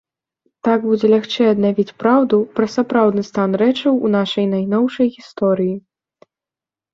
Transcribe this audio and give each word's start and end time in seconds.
Так 0.67 0.79
будзе 0.85 1.09
лягчэй 1.13 1.47
аднавіць 1.49 1.93
праўду 2.03 2.39
пра 2.59 2.67
сапраўдны 2.77 3.23
стане 3.29 3.55
рэчаў 3.63 3.93
у 4.09 4.11
нашай 4.17 4.45
найноўшай 4.55 5.07
гісторыі. 5.19 5.75